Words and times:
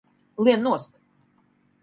Lien 0.47 0.63
nost! 0.67 0.91